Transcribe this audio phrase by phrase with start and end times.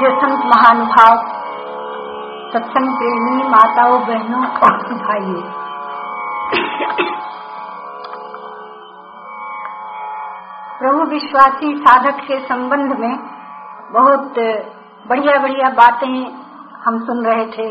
[0.00, 1.16] पूज्य संत महानुभाव,
[2.52, 5.42] सत्संग प्रेमी माताओं, बहनों और भाइयों।
[10.78, 13.18] प्रभु विश्वासी साधक के संबंध में
[13.92, 14.38] बहुत
[15.08, 16.14] बढ़िया बढ़िया बातें
[16.86, 17.68] हम सुन रहे थे।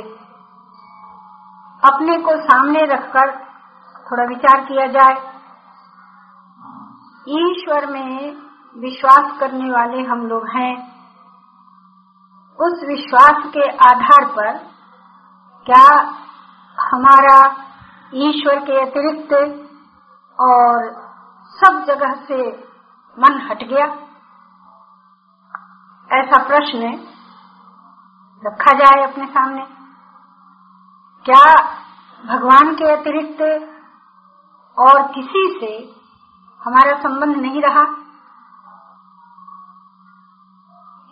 [1.83, 3.35] अपने को सामने रखकर
[4.11, 5.17] थोड़ा विचार किया जाए।
[7.39, 8.35] ईश्वर में
[8.77, 10.98] विश्वास करने वाले हम लोग हैं।
[12.61, 14.57] उस विश्वास के आधार पर
[15.65, 15.83] क्या
[16.77, 17.65] हमारा
[18.13, 19.33] ईश्वर के अतिरिक्त
[20.39, 20.91] और
[21.51, 22.49] सब जगह से
[23.19, 23.85] मन हट गया?
[26.19, 26.91] ऐसा प्रश्न
[28.45, 29.65] रखा जाए अपने सामने।
[31.25, 31.55] क्या
[32.25, 33.41] भगवान के अतिरिक्त
[34.79, 35.93] और किसी से
[36.65, 37.83] हमारा संबंध नहीं रहा?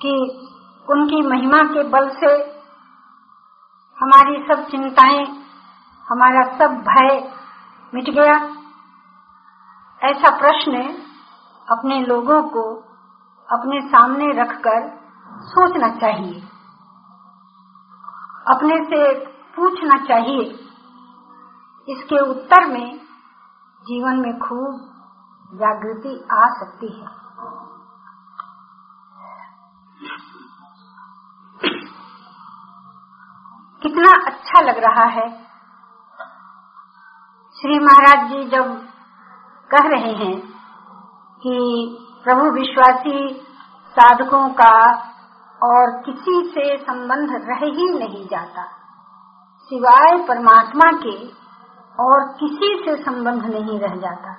[0.02, 0.44] कि
[0.90, 2.58] उनकी महिमा के बल से
[4.02, 5.26] हमारी सब चिंताएँ,
[6.10, 7.34] हमारा सब भय
[7.96, 8.58] मिट गया।
[10.04, 11.04] ऐसा प्रश्न
[11.72, 12.76] अपने लोगों को
[13.58, 16.42] अपने सामने रखकर सोचना चाहिए।
[18.48, 20.44] अपने से पूछना चाहिए।
[21.90, 22.98] इसके उत्तर में
[23.82, 24.82] जीवन में खूब
[25.54, 27.27] जागृति आ सकती है।
[33.82, 35.28] कितना अच्छा लग रहा है।
[37.58, 38.72] श्री महाराज जी जब
[39.72, 40.36] कह रहे हैं
[41.44, 41.58] कि
[42.26, 43.22] प्रभु विश्वासी
[43.96, 44.74] साधकों का
[45.62, 48.64] और किसी से संबंध रह ही नहीं जाता,
[49.72, 51.16] सिवाय परमात्मा के
[52.00, 54.36] और किसी से संबंध नहीं रह जाता।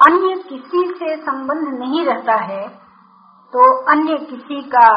[0.00, 2.66] अन्य किसी से संबंध नहीं रहता है
[3.52, 4.88] तो अन्य किसी का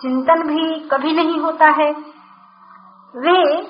[0.00, 1.90] चिंतन भी कभी नहीं होता है।
[3.14, 3.62] वे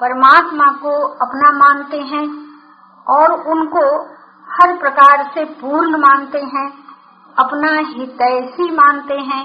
[0.00, 2.26] परमात्मा को अपना मानते हैं
[3.06, 3.82] और उनको
[4.48, 6.68] हर प्रकार से पूर्ण मानते हैं,
[7.36, 9.44] अपना हितैषी मानते हैं,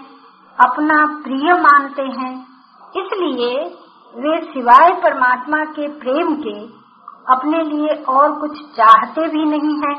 [0.58, 2.34] अपना प्रिय मानते हैं।
[2.96, 3.64] इसलिए
[4.16, 6.58] वे सिवाय परमात्मा के प्रेम के
[7.34, 9.96] अपने लिए और कुछ चाहते भी नहीं हैं।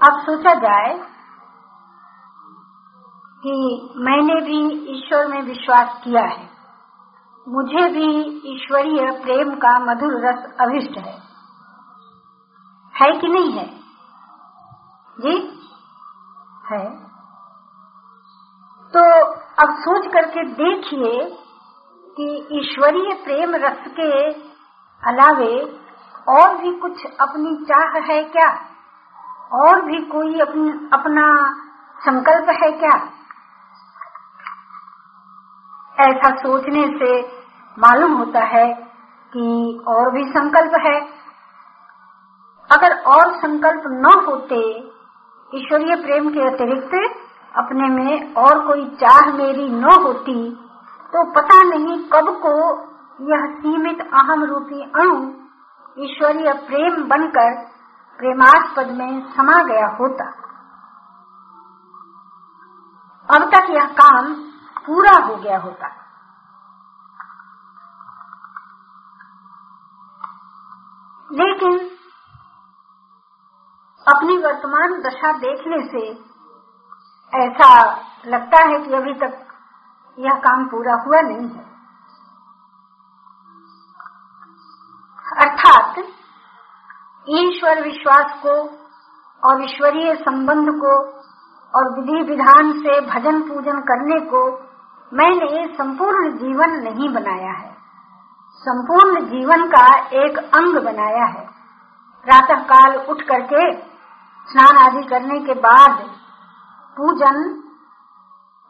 [0.00, 1.11] अब सोचा जाए
[3.46, 6.50] कि मैंने भी ईश्वर में विश्वास किया है।
[7.48, 11.22] मुझे भी ईश्वरीय प्रेम का मधुर रस अभिष्ट है।
[12.94, 13.80] है कि नहीं है?
[15.20, 15.60] जी,
[16.70, 16.96] है।
[18.88, 21.38] तो अब सोच करके देखिए
[22.20, 24.32] कि ईश्वरीय प्रेम रस के
[25.10, 25.82] अलावे
[26.28, 28.48] और भी कुछ अपनी चाह है क्या?
[29.52, 31.54] और भी कोई अपनी, अपना
[31.98, 33.21] संकल्प है क्या?
[35.96, 37.10] ऐसा सोचने से
[37.76, 38.66] मालूम होता है
[39.32, 39.44] कि
[39.88, 40.96] और भी संकल्प है।
[42.70, 44.62] अगर और संकल्प न होते,
[45.52, 46.94] ईश्वरीय प्रेम के अतिरिक्त
[47.54, 50.38] अपने में और कोई चाह मेरी न होती
[51.12, 52.52] तो पता नहीं कब को
[53.20, 55.16] यह सीमित अहम रूपी अणु
[55.96, 57.50] ईश्वरीय प्रेम बनकर
[58.20, 60.28] प्रेमास्पद में समा गया होता।
[63.28, 64.32] अब तक यह काम
[64.86, 65.88] पूरा हो गया होता।
[71.30, 71.78] लेकिन
[74.06, 76.08] अपनी वर्तमान दशा देखने से
[77.32, 77.68] ऐसा
[78.26, 79.52] लगता है कि अभी तक
[80.18, 81.70] यह काम पूरा हुआ नहीं है।
[85.38, 85.98] अर्थात
[87.28, 88.54] ईश्वर विश्वास को
[89.42, 90.92] और ईश्वरीय संबंध को
[91.74, 94.42] और विधि विधान से भजन पूजन करने को
[95.14, 97.72] मैंने संपूर्ण जीवन नहीं बनाया है।
[98.54, 101.46] संपूर्ण जीवन का एक अंग बनाया है।
[102.24, 103.82] प्रातः काल उठ करके
[104.50, 105.98] स्नान आदि करने के बाद
[106.96, 107.62] पूजन,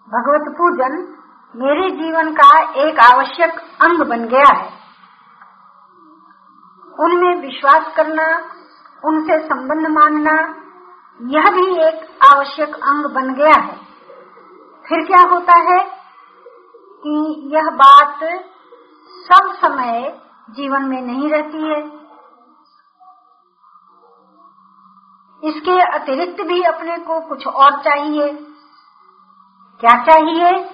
[0.09, 1.19] भगवत पूजन
[1.57, 4.71] मेरे जीवन का एक आवश्यक अंग बन गया है।
[7.01, 8.37] उनमें विश्वास करना,
[9.05, 10.55] उनसे संबंध मानना,
[11.21, 13.77] यह भी एक आवश्यक अंग बन गया है।
[14.89, 16.02] फिर क्या होता है?
[17.07, 18.19] कि यह बात
[19.11, 20.21] सब समय
[20.51, 22.03] जीवन में नहीं रहती है।
[25.45, 28.33] इसके अतिरिक्त भी अपने को कुछ और चाहिए।
[29.81, 30.65] क्या चाहिए?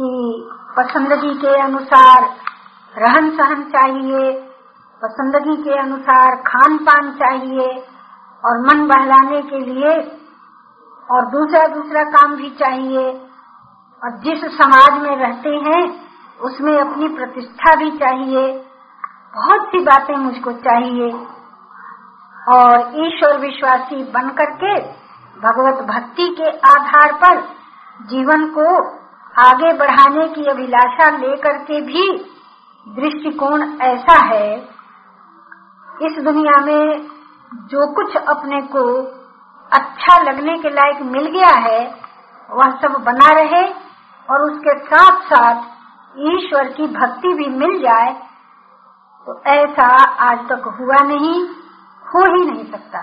[0.00, 2.22] कि पसंदगी के अनुसार
[2.98, 4.32] रहन सहन चाहिए,
[5.02, 7.80] पसंदगी के अनुसार खान पान चाहिए
[8.44, 10.20] और मन बहलाने के लिए
[11.10, 13.29] और दूसरा दूसरा काम भी चाहिए।
[14.04, 16.10] और जिस समाज में रहते हैं,
[16.40, 18.66] उसमें अपनी प्रतिष्ठा भी चाहिए।
[19.36, 21.26] बहुत सी बातें मुझको चाहिए।
[22.48, 24.80] और ईश्वर विश्वासी बन करके
[25.40, 27.40] भगवत भक्ति के आधार पर
[28.06, 28.88] जीवन को
[29.48, 32.24] आगे बढ़ाने की अभिलाषा लेकर के भी
[32.88, 34.56] दृष्टिकोण ऐसा है।
[36.02, 37.06] इस दुनिया में
[37.52, 39.02] जो कुछ अपने को
[39.72, 41.94] अच्छा लगने के लायक मिल गया है,
[42.50, 43.79] वह सब बना रहे।
[44.30, 45.62] और उसके साथ साथ
[46.28, 48.12] ईश्वर की भक्ति भी मिल जाए
[49.26, 49.86] तो ऐसा
[50.26, 51.40] आज तक हुआ नहीं,
[52.04, 53.00] हो ही नहीं सकता।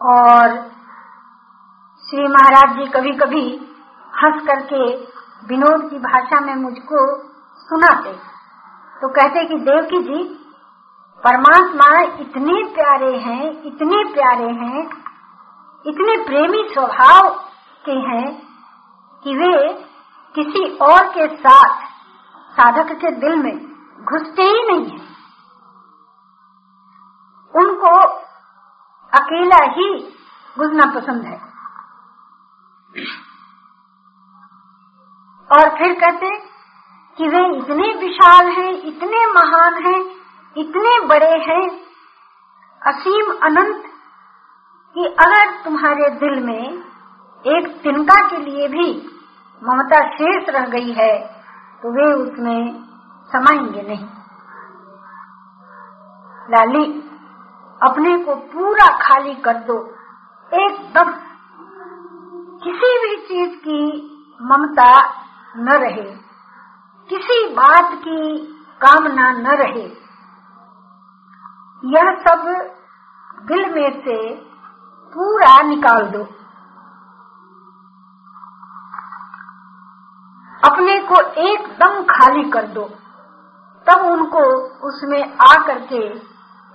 [0.00, 0.56] और
[2.04, 3.44] श्री महाराज जी कभी कभी
[4.12, 4.84] हंस करके
[5.42, 7.04] विनोद की भाषा में मुझको
[7.68, 8.12] सुनाते
[8.96, 10.22] तो कहते कि देवकी जी,
[11.24, 11.86] परमात्मा
[12.20, 14.82] इतने प्यारे हैं, इतने प्यारे हैं,
[15.84, 17.28] इतने प्रेमी स्वभाव
[17.84, 18.42] के हैं
[19.24, 19.72] कि वे
[20.34, 21.80] किसी और के साथ
[22.52, 23.56] साधक के दिल में
[24.04, 25.12] घुसते ही नहीं है।
[27.54, 27.94] उनको
[29.12, 29.88] अकेला ही
[30.58, 31.52] घुसना पसंद है।
[35.50, 36.30] और फिर कहते
[37.18, 40.00] कि वे इतने विशाल हैं, इतने महान हैं,
[40.56, 41.82] इतने बड़े हैं,
[42.82, 43.84] असीम अनंत
[44.96, 46.91] कि अगर तुम्हारे दिल में
[47.46, 49.06] एक तिनका के लिए भी
[49.64, 51.18] ममता शेष रह गई है
[51.82, 52.84] तो वे उसमें
[53.32, 54.06] समाएँगे नहीं।
[56.50, 57.00] लाली,
[57.82, 59.94] अपने को पूरा खाली कर दो।
[60.54, 61.12] एकदम।
[62.64, 64.08] किसी भी चीज़ की
[64.42, 65.10] ममता
[65.56, 66.16] न रहे।
[67.08, 68.46] किसी बात की
[68.84, 70.02] कामना न रहे।
[71.84, 72.68] यह सब
[73.48, 74.34] दिल में से
[75.14, 76.41] पूरा निकाल दो।
[80.92, 82.84] अपने को एकदम खाली कर दो।
[83.86, 84.40] तब उनको
[84.88, 86.18] उसमें आकर के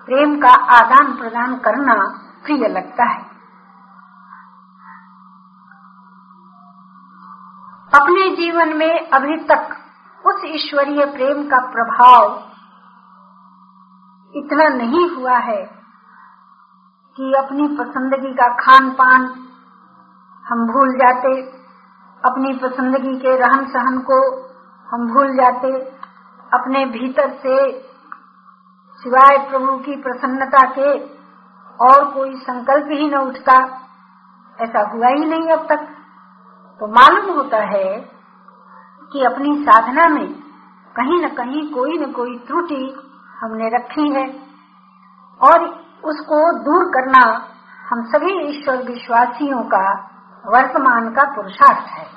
[0.05, 1.93] प्रेम का आदान प्रदान करना
[2.43, 3.21] प्रिय लगता है।
[7.93, 9.75] अपने जीवन में अभी तक
[10.25, 12.43] उस ईश्वरीय प्रेम का प्रभाव
[14.35, 15.61] इतना नहीं हुआ है
[17.17, 19.21] कि अपनी पसंदगी का खान पान
[20.45, 21.56] हम भूल जाते
[22.27, 24.47] अपनी पसंदगी के रहन सहन को
[24.87, 25.73] हम भूल जाते,
[26.53, 27.87] अपने भीतर से
[28.99, 30.91] सिवाय प्रभु की प्रसन्नता के
[31.85, 33.57] और कोई संकल्प ही न उठता।
[34.61, 35.87] ऐसा हुआ ही नहीं अब तक।
[36.79, 37.99] तो मालूम होता है
[39.13, 40.33] कि अपनी साधना में
[40.95, 42.99] कहीं न कहीं कोई न कोई त्रुटि
[43.39, 44.27] हमने रखी है
[45.41, 45.65] और
[46.05, 47.47] उसको दूर करना
[47.89, 49.91] हम सभी ईश्वर विश्वासियों का,
[50.45, 52.16] वर्तमान का पुरुषार्थ है।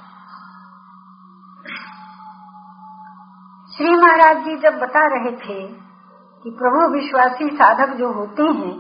[3.81, 5.69] श्री महाराज जी जब बता रहे थे
[6.43, 8.77] कि प्रभु विश्वासी साधक जो होते हैं,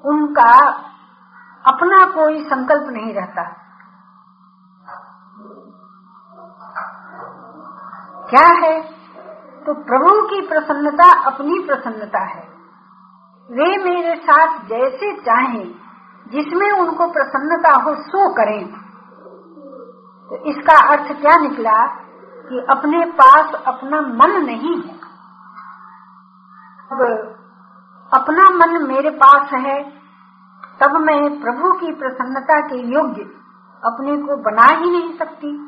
[0.00, 0.68] उनका
[1.72, 3.42] अपना कोई संकल्प नहीं रहता।
[8.30, 8.82] क्या है?
[9.66, 12.48] तो प्रभु की प्रसन्नता अपनी प्रसन्नता है।
[13.50, 15.74] वे मेरे साथ जैसे चाहें,
[16.28, 18.68] जिसमें उनको प्रसन्नता हो, सो करें।
[20.28, 22.09] तो इसका अर्थ क्या निकला?
[22.50, 25.00] कि अपने पास अपना मन नहीं है।
[26.92, 27.02] अब
[28.12, 29.82] अपना मन मेरे पास है,
[30.82, 33.22] तब मैं प्रभु की प्रसन्नता के योग्य
[33.84, 35.66] अपने को बना ही नहीं सकती।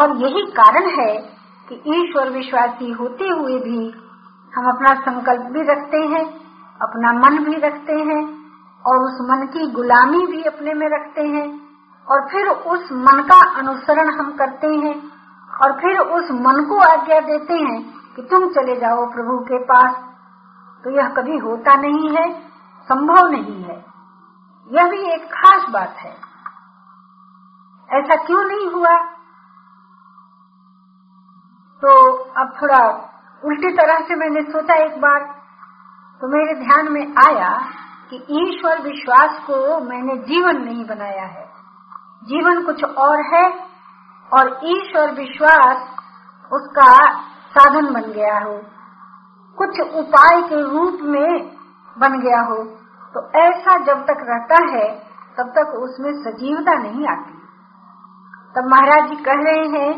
[0.00, 1.16] और यही कारण है
[1.68, 3.94] कि ईश्वर विश्वासी होते हुए भी
[4.56, 6.24] हम अपना संकल्प भी रखते हैं,
[6.82, 8.38] अपना मन भी रखते हैं,
[8.86, 11.60] और उस मन की गुलामी भी अपने में रखते हैं,
[12.08, 15.17] और फिर उस मन का अनुसरण हम करते हैं।
[15.64, 19.94] और फिर उस मन को आज्ञा देते हैं कि तुम चले जाओ प्रभु के पास।
[20.84, 22.40] तो यह कभी होता नहीं है,
[22.82, 23.84] संभव नहीं है।
[24.72, 26.10] यह भी एक खास बात है।
[27.90, 28.96] ऐसा क्यों नहीं हुआ?
[31.80, 32.86] तो अब थोड़ा
[33.44, 35.20] उल्टी तरह से मैंने सोचा एक बार।
[36.20, 37.58] तो मेरे ध्यान में आया
[38.10, 41.46] कि ईश्वर विश्वास को मैंने जीवन नहीं बनाया है।
[42.24, 43.67] जीवन कुछ और है
[44.32, 45.86] और ईश्वर विश्वास
[46.52, 46.90] उसका
[47.52, 48.56] साधन बन गया हो।
[49.58, 51.50] कुछ उपाय के रूप में
[51.96, 52.62] बन गया हो।
[53.14, 54.86] तो ऐसा जब तक रहता है,
[55.38, 57.34] तब तक उसमें सजीवता नहीं आती।
[58.54, 59.92] तब महाराज जी कह रहे हैं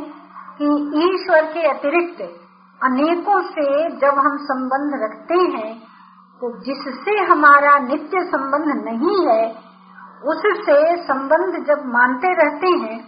[0.58, 0.66] कि
[1.04, 2.22] ईश्वर के अतिरिक्त
[2.80, 3.68] अनेकों से
[3.98, 5.72] जब हम संबंध रखते हैं
[6.40, 9.42] तो जिससे हमारा नित्य संबंध नहीं है,
[10.24, 12.98] उससे संबंध जब मानते रहते हैं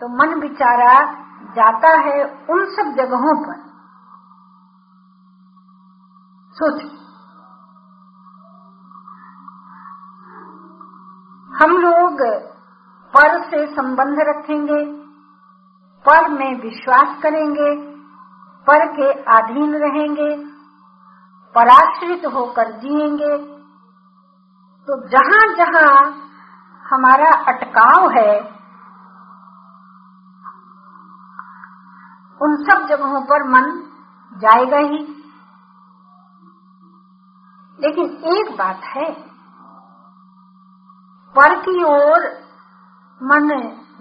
[0.00, 1.12] तो मन बिचारा
[1.44, 3.68] जाता है उन सब जगहों पर।
[6.50, 6.82] सोच।
[11.54, 12.18] हम लोग
[13.16, 15.02] पर से संबंध रखेंगे,
[16.06, 17.92] पर में विश्वास करेंगे,
[18.66, 20.44] पर के अधीन रहेंगे,
[21.54, 23.58] पराश्रित होकर जिएँगे।
[24.86, 26.10] तो जहाँ जहाँ
[26.90, 28.57] हमारा अटकाव है
[32.42, 33.82] उन सब जगहों पर मन
[34.38, 35.14] जाएगा ही।
[37.80, 39.12] लेकिन एक बात है,
[41.36, 42.26] पर की ओर
[43.22, 43.48] मन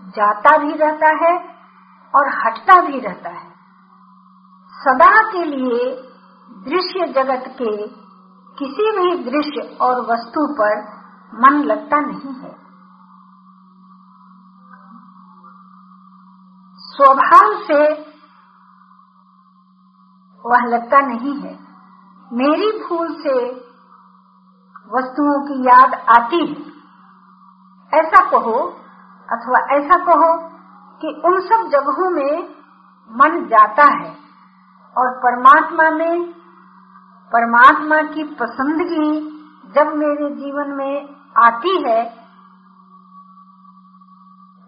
[0.09, 1.37] जाता भी रहता है
[2.15, 3.47] और हटता भी रहता है।
[4.73, 6.07] सदा के लिए
[6.51, 7.87] दृश्य जगत के
[8.57, 10.83] किसी भी दृश्य और वस्तु पर
[11.33, 12.67] मन लगता नहीं है।
[16.77, 18.07] स्वभाव से
[20.45, 21.59] वह लगता नहीं है।
[22.33, 23.45] मेरी भूल से
[24.95, 26.77] वस्तुओं की याद आती है।
[27.99, 28.73] ऐसा कहो
[29.29, 30.49] अथवा ऐसा कहो
[31.01, 32.49] कि उन सब जगहों में
[33.11, 34.15] मन जाता है
[34.97, 36.33] और परमात्मा में,
[37.33, 39.37] परमात्मा की पसंदगी
[39.75, 42.03] जब मेरे जीवन में आती है,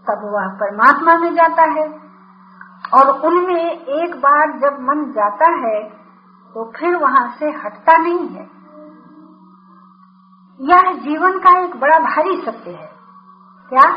[0.08, 1.99] तब वह परमात्मा में जाता है।
[2.94, 5.84] और उनमें एक बार जब मन जाता है
[6.54, 8.46] तो फिर वहाँ से हटता नहीं है।
[10.60, 12.90] यह जीवन का एक बड़ा भारी सत्य है।
[13.70, 13.92] क्या?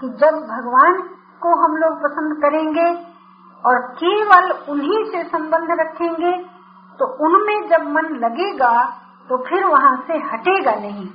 [0.00, 1.02] कि जब भगवान
[1.40, 2.86] को हम लोग पसंद करेंगे
[3.64, 6.32] और केवल उन्हीं से संबंध रखेंगे
[6.98, 8.84] तो उनमें जब मन लगेगा
[9.28, 11.06] तो फिर वहाँ से हटेगा नहीं।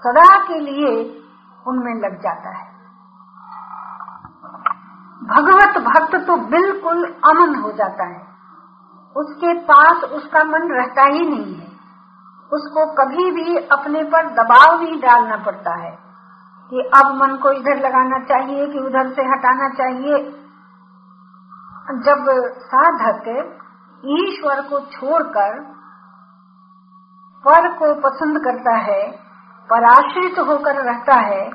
[0.00, 1.22] सदा के लिए
[1.66, 2.69] उनमें लग जाता है।
[5.24, 8.20] भगवत भक्त तो बिल्कुल अमन हो जाता है।
[9.16, 11.70] उसके पास उसका मन रहता ही नहीं है।
[12.52, 15.90] उसको कभी भी अपने पर दबाव नहीं डालना पड़ता है
[16.72, 20.36] कि अब मन को इधर लगाना चाहिए, कि उधर से हटाना चाहिए।
[22.04, 22.24] जब
[22.58, 23.28] साधक
[24.04, 25.60] ईश्वर को छोड़कर
[27.44, 29.10] पर को पसंद करता है,
[29.70, 31.50] पराश्रित होकर रहता है,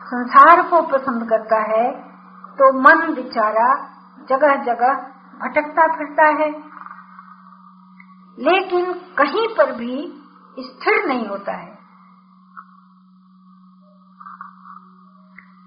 [0.00, 2.09] संसार को पसंद करता है
[2.50, 3.74] तो मन बिचारा
[4.28, 4.92] जगह जगह
[5.42, 6.70] भटकता फिरता है।
[8.38, 10.22] लेकिन कहीं पर भी
[10.58, 11.78] स्थिर नहीं होता है।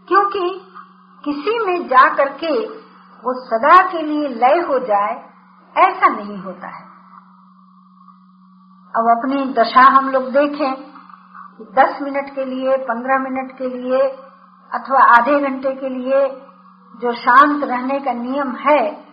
[0.07, 0.71] क्योंकि
[1.25, 2.67] किसी में जा करके
[3.23, 5.29] वो सदा के लिए लय हो जाए,
[5.77, 6.83] ऐसा नहीं होता है।
[8.95, 10.93] अब अपनी दशा हम लोग देखें
[11.61, 14.09] दस मिनट के लिए, पंद्रह मिनट के लिए
[14.73, 16.42] अथवा आधे घंटे के लिए
[16.95, 19.03] जो शांत रहने का नियम है,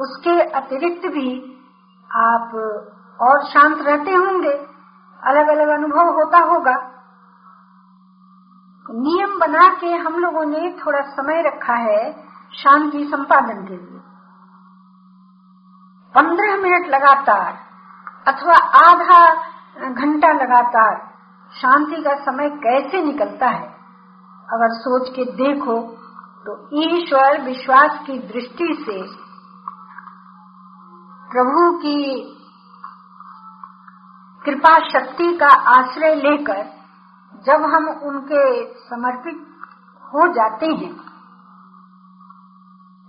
[0.00, 1.54] उसके अतिरिक्त भी
[2.14, 2.54] आप
[3.20, 4.52] और शांत रहते होंगे।
[5.24, 6.94] अलग अलग अनुभव होता होगा।
[8.90, 12.12] नियम बना के हम लोगों ने थोड़ा समय रखा है
[12.52, 14.00] शांति संपादन के लिए।
[16.14, 17.58] पंद्रह मिनट लगातार
[18.28, 18.54] अथवा
[18.88, 19.34] आधा
[19.90, 21.14] घंटा लगातार
[21.52, 23.77] शांति का समय कैसे निकलता है?
[24.48, 25.78] अगर सोच के देखो
[26.46, 26.52] तो
[26.82, 29.00] ईश्वर विश्वास की दृष्टि से
[31.30, 31.98] प्रभु की
[34.44, 36.62] कृपा शक्ति का आश्रय लेकर
[37.44, 38.46] जब हम उनके
[38.86, 39.44] समर्पित
[40.04, 40.92] हो जाते हैं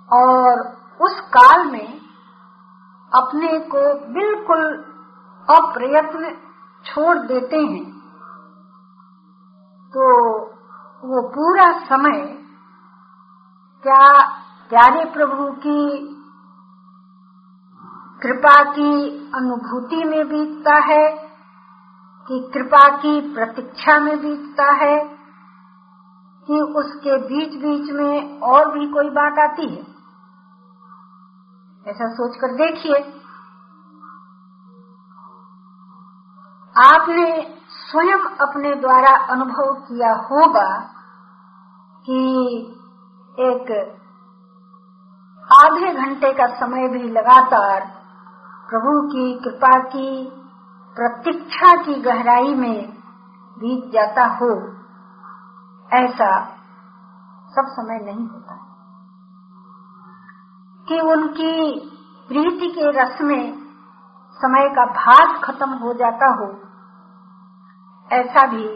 [0.10, 0.68] और
[1.02, 1.88] उस काल में
[3.12, 4.68] अपने को बिल्कुल
[5.48, 6.36] अप्रयत्न
[6.86, 7.84] छोड़ देते हैं
[9.94, 10.08] तो
[11.10, 12.36] वो पूरा समय
[13.86, 14.28] क्या
[14.70, 16.16] प्यारे प्रभु की
[18.24, 21.12] कृपा की अनुभूति में बीतता है,
[22.28, 25.00] कि कृपा की प्रतीक्षा में बीतता है,
[26.48, 29.82] कि उसके बीच बीच में और भी कोई बात आती है।
[31.88, 32.96] ऐसा सोचकर देखिए,
[36.76, 40.96] आपने स्वयं अपने द्वारा अनुभव किया होगा
[42.06, 42.20] कि
[43.38, 43.72] एक
[45.52, 47.88] आधे घंटे का समय भी लगातार
[48.70, 50.10] प्रभु की कृपा की,
[50.98, 52.78] प्रतीक्षा की गहराई में
[53.58, 54.50] बीत जाता हो,
[55.92, 56.32] ऐसा
[57.50, 58.58] सब समय नहीं होता
[60.88, 61.54] कि उनकी
[62.30, 63.44] प्रीति के रस में
[64.40, 66.52] समय का भाग खत्म हो जाता हो,
[68.12, 68.68] ऐसा भी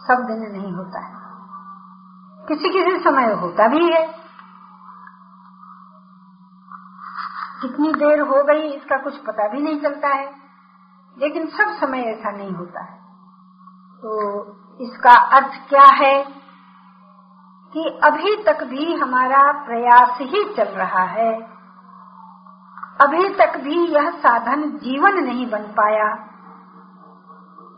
[0.00, 1.17] सब दिन नहीं होता है।
[2.48, 4.06] किसी किसी समय होता भी है।
[7.62, 10.34] कितनी देर हो गई, इसका कुछ पता भी नहीं चलता है।
[11.18, 12.98] लेकिन सब समय ऐसा नहीं होता है।
[13.98, 14.42] तो
[14.76, 16.24] इसका अर्थ क्या है
[17.72, 21.42] कि अभी तक भी हमारा प्रयास ही चल रहा है।
[23.00, 26.24] अभी तक भी यह साधन जीवन नहीं बन पाया।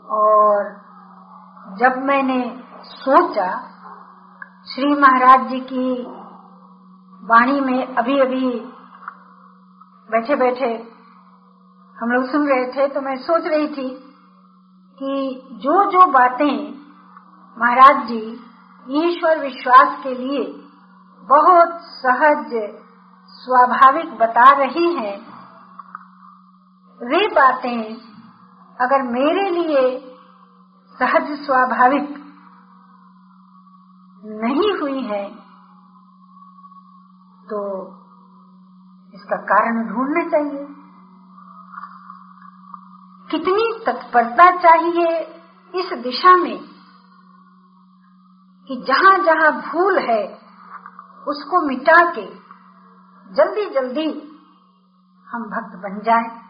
[0.09, 0.81] और
[1.77, 3.70] जब मैंने सोचा
[4.67, 5.93] श्री महाराज जी की
[7.23, 8.59] वाणी में अभी अभी
[10.11, 10.69] बैठे बैठे
[11.97, 13.89] हम लोग सुन रहे थे तो मैं सोच रही थी
[14.99, 16.73] कि जो जो बातें
[17.57, 18.21] महाराज जी
[18.89, 20.45] ईश्वर विश्वास के लिए
[21.23, 22.53] बहुत सहज,
[23.27, 25.17] स्वाभाविक बता रही हैं,
[27.01, 27.95] वे बातें
[28.79, 29.99] अगर मेरे लिए
[30.99, 32.20] सहज, स्वाभाविक
[34.25, 35.35] नहीं हुई है
[37.49, 37.87] तो
[39.13, 40.67] इसका कारण ढूंढना चाहिए।
[43.31, 45.07] कितनी तत्परता चाहिए
[45.75, 46.57] इस दिशा में
[48.67, 50.23] कि जहाँ जहाँ भूल है,
[51.27, 52.25] उसको मिटा के
[53.33, 54.07] जल्दी जल्दी
[55.27, 56.41] हम भक्त बन जाए।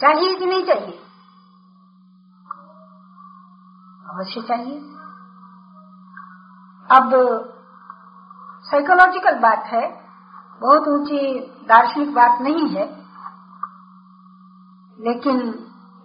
[0.00, 0.98] चाहिए कि नहीं चाहिए?
[4.10, 5.01] अवश्य चाहिए।
[6.90, 7.10] अब
[8.64, 9.82] साइकोलॉजिकल बात है,
[10.60, 12.84] बहुत ऊँची दार्शनिक बात नहीं है,
[14.98, 15.38] लेकिन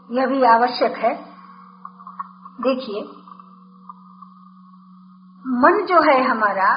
[0.09, 1.13] यह भी आवश्यक है।
[2.61, 3.01] देखिए,
[5.45, 6.71] मन जो है हमारा,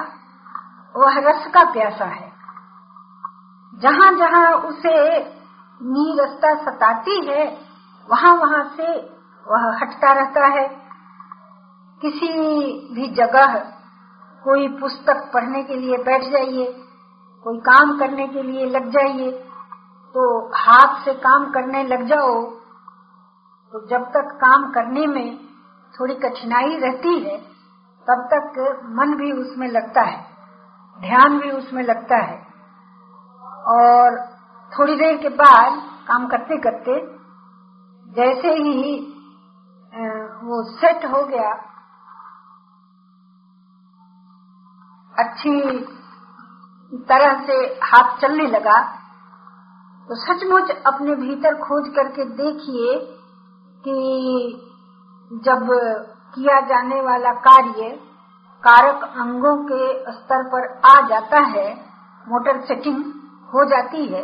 [0.94, 2.28] वह रस का प्यासा है।
[3.74, 4.96] जहाँ जहाँ उसे
[5.80, 7.44] नीरसता सताती है
[8.08, 8.92] वहाँ वहाँ से
[9.46, 10.66] वह हटता रहता है।
[12.00, 12.28] किसी
[12.94, 13.54] भी जगह
[14.44, 16.64] कोई पुस्तक पढ़ने के लिए बैठ जाइए,
[17.46, 19.30] कोई काम करने के लिए लग जाइए
[20.14, 20.22] तो
[20.56, 22.32] हाथ से काम करने लग जाओ
[23.72, 25.36] तो जब तक काम करने में
[25.94, 27.36] थोड़ी कठिनाई रहती है,
[28.06, 28.58] तब तक
[28.96, 30.18] मन भी उसमें लगता है,
[30.98, 32.38] ध्यान भी उसमें लगता है।
[33.70, 34.18] और
[34.72, 36.98] थोड़ी देर के बाद काम करते करते
[38.10, 38.94] जैसे ही
[40.42, 41.52] वो सेट हो गया
[45.20, 45.60] अच्छी
[47.08, 48.80] तरह से हाथ चलने लगा
[50.08, 52.94] तो सचमुच अपने भीतर खोज करके देखिए
[53.84, 53.96] कि
[55.30, 55.68] जब
[56.34, 57.98] किया जाने वाला कार्य
[58.62, 61.68] कारक अंगों के स्तर पर आ जाता है,
[62.26, 63.04] मोटर सेटिंग
[63.54, 64.22] हो जाती है,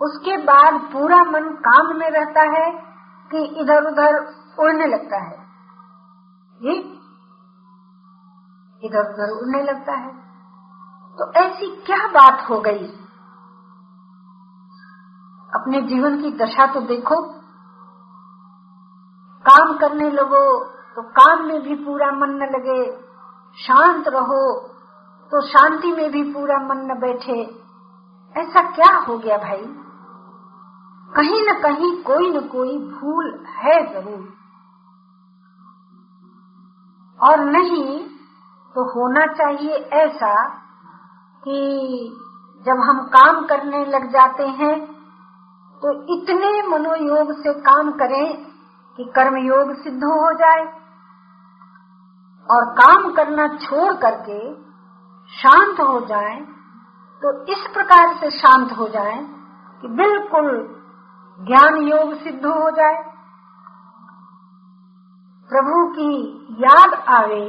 [0.00, 2.70] उसके बाद पूरा मन काम में रहता है
[3.30, 4.16] कि इधर उधर
[4.58, 5.36] उड़ने लगता है।
[6.60, 6.78] ये
[8.84, 10.12] इधर उधर उड़ने लगता है
[11.18, 12.86] तो ऐसी क्या बात हो गई?
[15.52, 17.16] अपने जीवन की दशा तो देखो।
[19.46, 20.44] काम करने लगो
[20.96, 22.80] तो काम में भी पूरा मन न लगे।
[23.58, 24.42] शांत रहो
[25.32, 27.40] तो शांति में भी पूरा मन न बैठे।
[28.36, 29.64] ऐसा क्या हो गया भाई?
[31.12, 34.22] कहीं न कहीं कोई न कोई भूल है ज़रूर।
[37.20, 38.13] और नहीं
[38.74, 40.34] तो होना चाहिए ऐसा
[41.42, 41.58] कि
[42.66, 44.74] जब हम काम करने लग जाते हैं
[45.82, 48.26] तो इतने मनोयोग से काम करें
[48.98, 50.64] कि कर्म योग सिद्ध हो जाए।
[52.48, 54.38] और काम करना छोड़ करके
[55.32, 56.34] शांत हो जाए
[57.22, 59.16] तो इस प्रकार से शांत हो जाए
[59.82, 60.50] कि बिल्कुल
[61.40, 62.98] ज्ञान योग सिद्ध हो जाए।
[65.50, 66.10] प्रभु की
[66.60, 67.46] याद आवे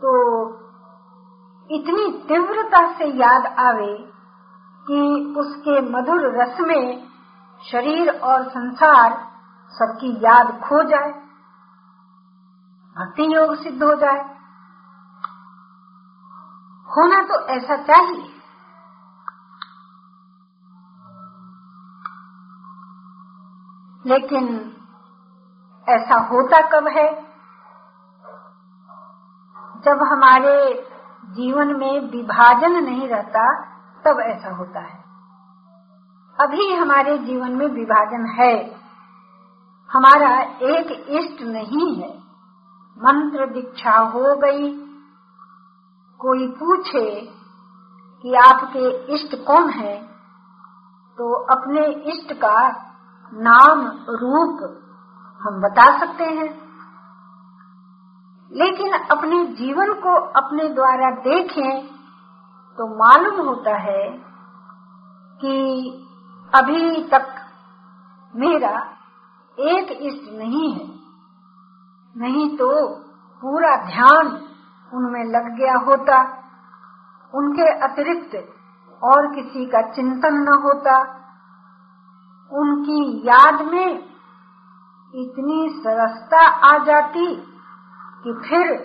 [0.00, 0.12] तो
[1.70, 3.96] इतनी तीव्रता से याद आवे
[4.86, 7.08] कि उसके मधुर रस में
[7.72, 9.30] शरीर और संसार
[9.70, 11.12] सबकी याद खो जाए,
[12.96, 14.18] भक्ति योग सिद्ध हो जाए।
[16.88, 18.36] होना तो ऐसा चाहिए।
[24.06, 24.46] लेकिन
[25.88, 27.29] ऐसा होता कब है?
[29.84, 30.86] जब हमारे
[31.30, 33.44] जीवन में विभाजन नहीं रहता,
[34.04, 35.00] तब ऐसा होता है।
[36.40, 38.80] अभी हमारे जीवन में विभाजन है।
[39.90, 42.18] हमारा एक इष्ट नहीं है।
[42.98, 44.72] मंत्र दीक्षा हो गई।
[46.20, 47.20] कोई पूछे
[48.22, 49.96] कि आपके इष्ट कौन है
[51.18, 52.68] तो अपने इष्ट का
[53.32, 54.58] नाम रूप
[55.40, 56.69] हम बता सकते हैं।
[58.52, 61.86] लेकिन अपने जीवन को अपने द्वारा देखें
[62.78, 64.06] तो मालूम होता है
[65.40, 65.56] कि
[66.52, 67.26] अभी तक
[68.34, 68.72] मेरा
[69.58, 70.88] एक इष्ट नहीं है।
[72.16, 72.68] नहीं तो
[73.42, 74.26] पूरा ध्यान
[74.92, 76.18] उनमें लग गया होता,
[77.34, 78.34] उनके अतिरिक्त
[79.02, 80.98] और किसी का चिंतन न होता।
[82.52, 83.88] उनकी याद में
[85.14, 87.26] इतनी सरसता आ जाती
[88.24, 88.76] कि फिर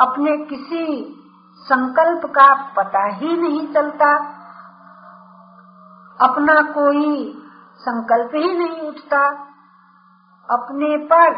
[0.00, 1.14] अपने किसी
[1.56, 4.16] संकल्प का पता ही नहीं चलता।
[6.20, 7.42] अपना कोई
[7.76, 9.28] संकल्प ही नहीं उठता।
[10.50, 11.34] अपने पर,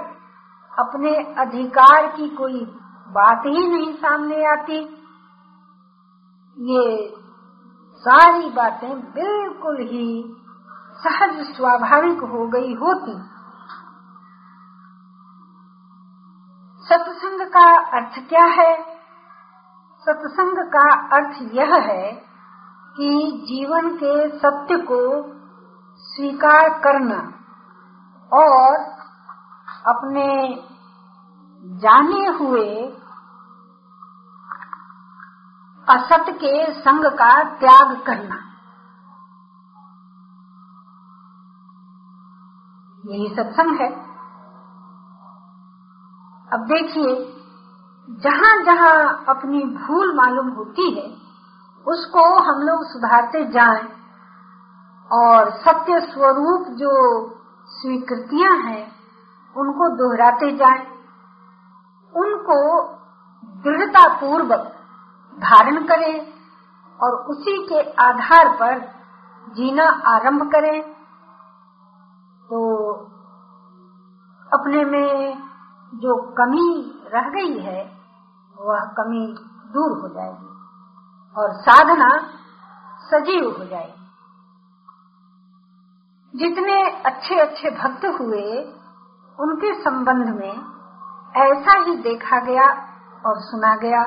[0.79, 2.65] अपने अधिकार की कोई
[3.09, 4.79] बात ही नहीं सामने आती।
[6.59, 7.15] ये
[7.95, 10.37] सारी बातें बिल्कुल ही
[10.99, 13.36] सहज स्वाभाविक हो गई होती।
[16.93, 18.83] सत्संग का अर्थ क्या है?
[19.99, 22.13] सत्संग का अर्थ यह है
[22.97, 25.23] कि जीवन के सत्य को
[25.97, 27.33] स्वीकार करना
[28.33, 28.77] और
[29.87, 30.57] अपने
[31.65, 32.97] जाने हुए
[35.89, 38.37] असत के संग का त्याग करना।
[43.07, 44.16] यही सत्संग है।
[46.53, 47.15] अब देखिए
[48.09, 51.17] जहाँ जहाँ अपनी भूल मालूम होती है,
[51.87, 53.85] उसको हम लोग सुधारते जाएँ
[55.11, 56.93] और सत्य स्वरूप जो
[57.67, 58.93] स्वीकृतियाँ हैं,
[59.57, 60.87] उनको दोहराते जाएँ।
[62.15, 62.83] उनको
[63.63, 64.73] दृढ़ता पूर्वक
[65.39, 66.33] धारण करें
[67.01, 68.79] और उसी के आधार पर
[69.53, 70.83] जीना आरंभ करें।
[72.47, 72.93] तो
[74.53, 75.39] अपने में
[75.95, 77.99] जो कमी रह गई है,
[78.59, 79.35] वह कमी
[79.73, 80.47] दूर हो जाएगी
[81.41, 82.09] और साधना
[83.01, 84.07] सजीव हो जाएगी।
[86.39, 88.75] जितने अच्छे अच्छे भक्त हुए,
[89.41, 90.77] उनके संबंध में
[91.37, 92.65] ऐसा ही देखा गया
[93.27, 94.03] और सुना गया।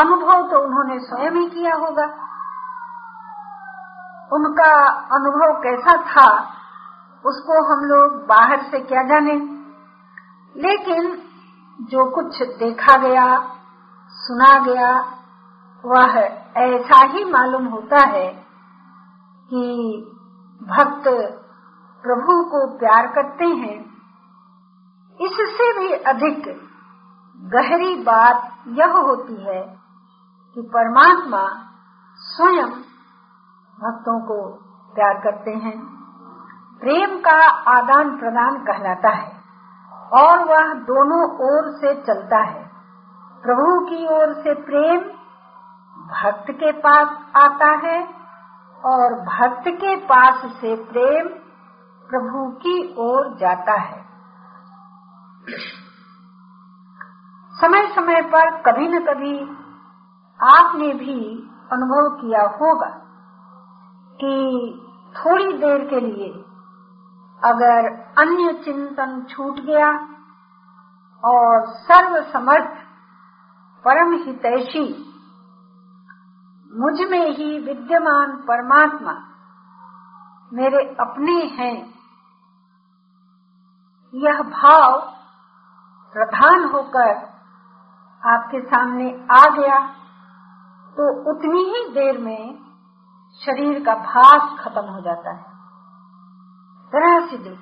[0.00, 2.24] अनुभव तो उन्होंने स्वयं ही किया होगा।
[4.32, 6.54] उनका अनुभव कैसा था
[7.26, 9.32] उसको हम लोग बाहर से क्या जाने?
[10.56, 11.22] लेकिन
[11.80, 13.54] जो कुछ देखा गया,
[14.08, 15.00] सुना गया,
[15.84, 16.18] वह
[16.56, 18.28] ऐसा ही मालूम होता है
[19.50, 19.96] कि
[20.62, 21.04] भक्त
[22.02, 23.94] प्रभु को प्यार करते हैं।
[25.20, 26.60] इससे भी अधिक
[27.36, 29.78] गहरी बात यह होती है
[30.54, 31.48] कि परमात्मा
[32.16, 32.70] स्वयं
[33.80, 34.50] भक्तों को
[34.94, 35.93] प्यार करते हैं।
[36.84, 37.36] प्रेम का
[37.70, 39.32] आदान प्रदान कहलाता है
[40.12, 42.70] और वह दोनों ओर से चलता है।
[43.44, 45.00] प्रभु की ओर से प्रेम
[46.10, 48.02] भक्त के पास आता है
[48.84, 51.28] और भक्त के पास से प्रेम
[52.10, 54.04] प्रभु की ओर जाता है।
[57.54, 59.40] समय समय पर कभी न कभी
[60.40, 61.20] आपने भी
[61.72, 62.90] अनुभव किया होगा
[64.14, 64.34] कि
[65.16, 66.43] थोड़ी देर के लिए
[67.44, 69.88] अगर अन्य चिंतन छूट गया
[71.22, 72.76] और सर्व समर्थ
[73.84, 74.86] परम हितैषी
[76.70, 79.12] मुझमें ही विद्यमान परमात्मा
[80.52, 81.76] मेरे अपने हैं,
[84.14, 84.98] यह भाव
[86.14, 87.12] प्रधान होकर
[88.22, 89.78] आपके सामने आ गया
[90.96, 92.42] तो उतनी ही देर में
[93.42, 95.53] शरीर का भास खत्म हो जाता है।
[96.94, 97.58] देख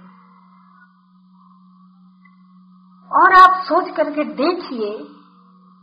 [3.12, 4.98] और आप सोच करके देखिए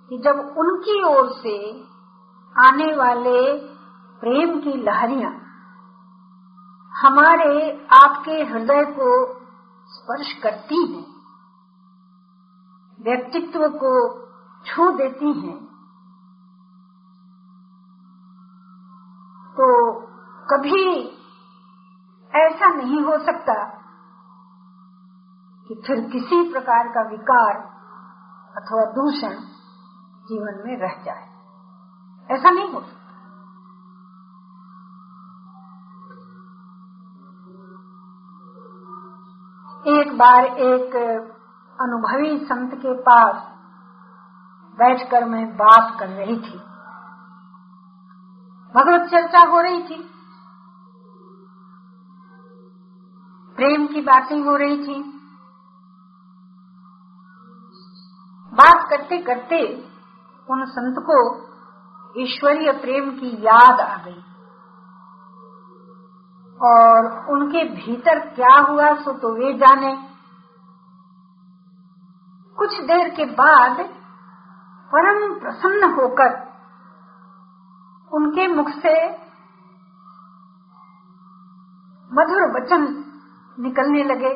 [0.09, 1.85] कि जब उनकी ओर से
[2.55, 3.69] आने वाले
[4.21, 5.31] प्रेम की लहरियाँ
[7.01, 9.39] हमारे आपके हृदय को
[9.87, 11.05] स्पर्श करती हैं,
[12.99, 14.19] व्यक्तित्व को
[14.65, 15.57] छू देती हैं
[19.57, 19.91] तो
[20.49, 21.18] कभी
[22.69, 23.65] नहीं हो सकता
[25.67, 27.55] कि फिर किसी प्रकार का विकार
[28.57, 29.35] अथवा दूषण
[30.29, 31.29] जीवन में रह जाए।
[32.31, 32.99] ऐसा नहीं हो सकता।
[39.87, 40.95] एक बार एक
[41.81, 43.55] अनुभवी संत के पास
[44.79, 46.59] बैठकर मैं बात कर रही थी।
[48.75, 50.18] भगवत चर्चा हो रही थी।
[53.59, 55.01] प्रेम की बातें हो रही थी।
[58.53, 59.59] बात करते करते
[60.47, 61.17] उन संत को
[62.15, 64.21] ईश्वरीय प्रेम की याद आ गई।
[66.59, 69.91] और उनके भीतर क्या हुआ सो तो वे जाने।
[72.57, 73.83] कुछ देर के बाद
[74.91, 76.37] परम प्रसन्न होकर
[78.11, 78.95] उनके मुख से
[82.11, 82.87] मधुर वचन
[83.59, 84.33] निकलने लगे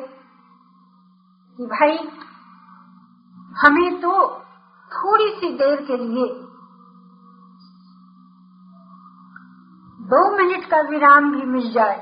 [1.58, 1.98] कि भाई,
[3.56, 4.12] हमें तो
[4.90, 6.26] थोड़ी सी देर के लिए
[10.06, 11.96] दो मिनट का विराम भी मिल जाए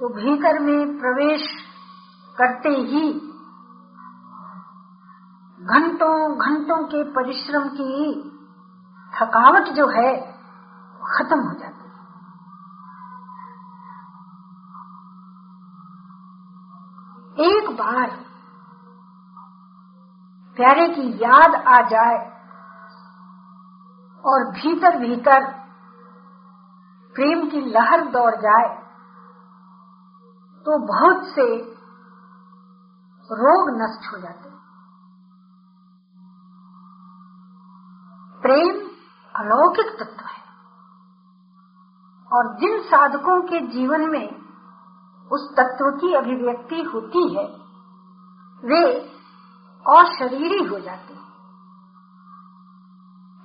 [0.00, 1.42] तो भीतर में प्रवेश
[2.36, 3.02] करते ही
[5.60, 8.12] घंटों घंटों के परिश्रम की
[9.12, 10.10] थकावट जो है
[11.02, 11.71] खत्म हो जाती
[17.72, 18.10] बार
[20.58, 22.18] प्यारे की याद आ जाए
[24.24, 25.50] और भीतर भीतर
[27.16, 28.68] प्रेम की लहर दौड़ जाए
[30.66, 31.46] तो बहुत से
[33.30, 34.50] रोग नष्ट हो जाते
[38.42, 38.78] प्रेम
[39.34, 40.40] अलौकिक तत्व है
[42.30, 44.24] और जिन साधकों के जीवन में
[45.30, 47.44] उस तत्व की अभिव्यक्ति होती है
[48.64, 48.94] वे
[49.98, 51.22] अशरीरी हो जाते हैं।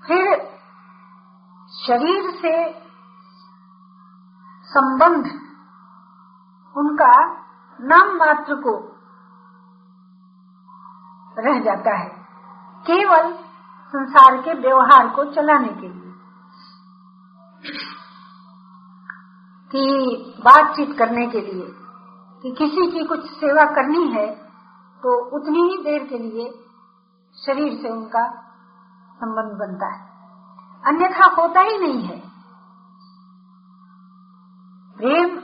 [0.08, 0.40] फिर
[1.88, 2.74] शरीर से
[4.64, 5.26] संबंध,
[6.78, 7.34] उनका
[7.82, 8.98] नाम मात्र को
[11.42, 12.10] रह जाता है,
[12.88, 13.34] केवल
[13.88, 16.14] संसार के व्यवहार को चलाने के लिए।
[19.72, 21.66] कि बातचीत करने के लिए,
[22.44, 24.47] कि किसी की कुछ सेवा करनी है
[24.98, 26.50] तो उतनी ही देर के लिए
[27.46, 28.24] शरीर से उनका
[29.14, 30.08] संबंध बनता है।
[30.86, 32.20] अन्यथा होता ही नहीं है।
[34.98, 35.36] प्रेम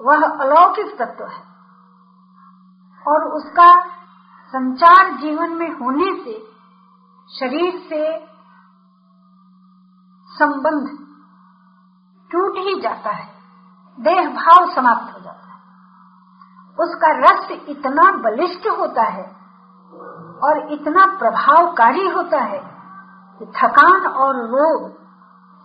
[0.00, 1.42] वह अलौकिक तत्व है
[3.06, 3.68] और उसका
[4.48, 6.34] संचार जीवन में होने से
[7.38, 8.30] शरीर से
[10.30, 10.88] संबंध
[12.30, 13.28] टूट ही जाता है।
[13.98, 15.49] देह भाव समाप्त हो जाता है।
[16.80, 19.24] उसका रस इतना बलिष्ठ होता है
[20.42, 22.58] और इतना प्रभावकारी होता है
[23.38, 24.90] कि थकान और रोग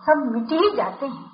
[0.02, 1.30] सब मिट ही जाते हैं।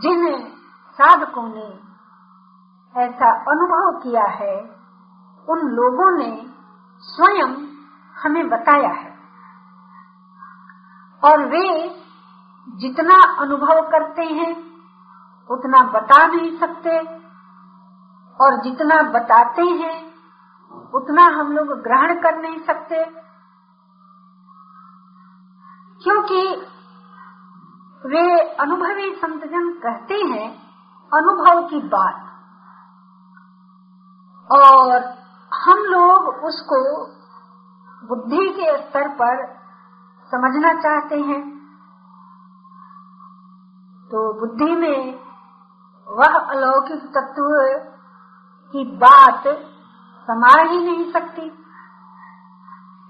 [0.00, 0.50] जिन
[0.92, 1.92] साधकों ने
[3.00, 4.56] ऐसा अनुभव किया है,
[5.48, 6.46] उन लोगों ने
[7.00, 7.66] स्वयं
[8.22, 9.12] हमें बताया है।
[11.24, 11.88] और वे
[12.68, 14.72] जितना अनुभव करते हैं,
[15.50, 17.21] उतना बता नहीं सकते
[18.42, 20.12] और जितना बताते हैं,
[20.94, 23.04] उतना हम लोग ग्रहण कर नहीं सकते।
[26.02, 26.66] क्योंकि
[28.08, 30.62] वे अनुभवी संतजन कहते हैं,
[31.14, 32.28] अनुभव की बात।
[34.52, 35.04] और
[35.54, 37.06] हम लोग उसको
[38.06, 39.62] बुद्धि के स्तर पर
[40.30, 41.52] समझना चाहते हैं।
[44.04, 45.20] तो बुद्धि में
[46.08, 47.88] वह अलौकिक तत्व
[48.72, 49.48] की बात
[50.28, 51.48] समा ही नहीं सकती।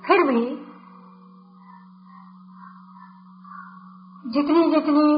[0.04, 0.44] फिर भी
[4.24, 5.08] जितनी जितनी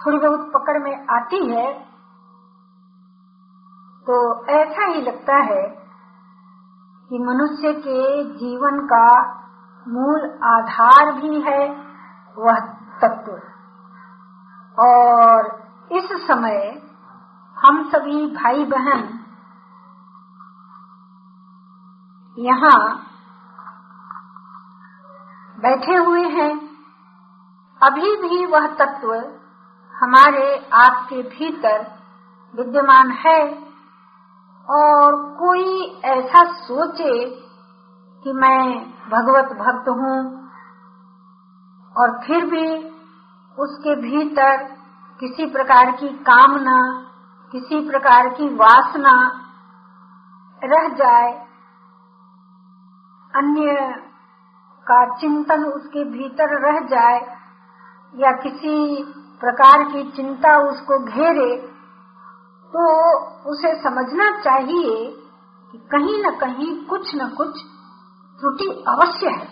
[0.00, 1.66] थोड़ी बहुत पकड़ में आती है
[4.06, 4.18] तो
[4.52, 5.62] ऐसा ही लगता है
[7.10, 8.02] कि मनुष्य के
[8.34, 9.06] जीवन का
[9.86, 11.62] मूल आधार भी है
[12.36, 12.60] वह
[13.02, 13.32] तत्व।
[14.78, 15.48] और
[15.92, 16.58] इस समय
[17.60, 19.00] हम सभी भाई बहन
[22.38, 22.78] यहाँ
[25.58, 26.52] बैठे हुए हैं।
[27.80, 29.12] अभी भी वह तत्व
[29.94, 31.82] हमारे आपके भीतर
[32.54, 33.42] विद्यमान है
[34.68, 37.12] और कोई ऐसा सोचे
[38.24, 38.64] कि मैं
[39.10, 40.16] भगवत भक्त हूँ
[41.96, 42.66] और फिर भी
[43.58, 44.56] उसके भीतर
[45.20, 46.80] किसी प्रकार की कामना
[47.52, 49.12] किसी प्रकार की वासना
[50.62, 51.30] रह जाए,
[53.34, 53.72] अन्य
[54.86, 57.18] का चिंतन उसके भीतर रह जाए,
[58.14, 58.76] या किसी
[59.40, 61.56] प्रकार की चिंता उसको घेरे
[62.72, 62.84] तो
[63.50, 64.96] उसे समझना चाहिए
[65.72, 67.62] कि कहीं न कहीं कुछ न कुछ
[68.40, 69.48] त्रुटि अवश्य है।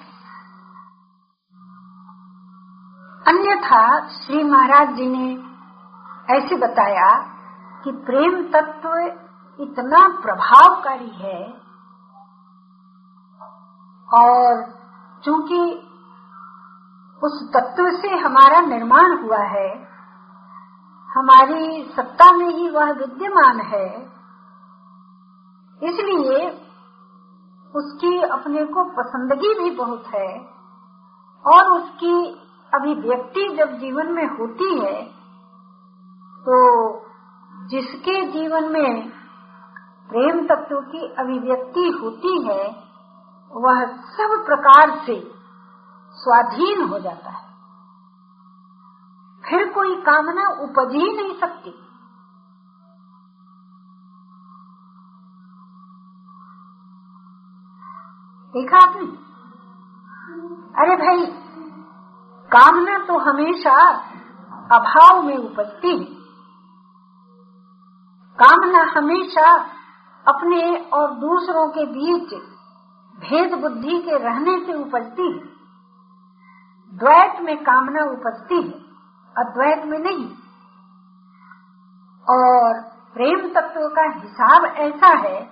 [3.26, 5.26] अन्यथा श्री महाराज जी ने
[6.34, 7.08] ऐसे बताया
[7.84, 8.96] कि प्रेम तत्व
[9.58, 11.40] इतना प्रभावकारी है
[14.08, 14.62] और
[15.22, 15.60] चूँकि
[17.22, 19.68] उस तत्व से हमारा निर्माण हुआ है,
[21.08, 23.88] हमारी सत्ता में ही वह विद्यमान है,
[25.80, 26.46] इसलिए
[27.74, 30.28] उसकी अपने को पसंदगी भी बहुत है
[31.44, 32.14] और उसकी
[32.72, 35.02] अभिव्यक्ति जब जीवन में होती है
[36.44, 36.56] तो
[37.68, 39.10] जिसके जीवन में
[40.08, 42.70] प्रेम तत्व की अभिव्यक्ति होती है,
[43.52, 45.34] वह सब प्रकार से
[46.12, 47.48] स्वाधीन हो जाता है।
[49.48, 51.70] फिर कोई कामना उपज ही नहीं सकती।
[58.56, 59.28] देखा आपने?
[60.82, 61.26] अरे भाई,
[62.56, 63.88] कामना तो हमेशा
[64.76, 66.17] अभाव में उपजती है।
[68.42, 69.56] कामना हमेशा
[70.28, 72.34] अपने और दूसरों के बीच
[73.20, 75.58] भेद बुद्धि के रहने से उपजती है।
[76.98, 78.84] द्वैत में कामना उपजती है,
[79.38, 80.30] अद्वैत में नहीं।
[82.30, 82.80] और
[83.14, 85.50] प्रेम तत्व का हिसाब ऐसा है